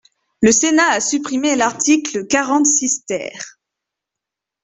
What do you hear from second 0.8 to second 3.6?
a supprimé l’article quarante-six ter.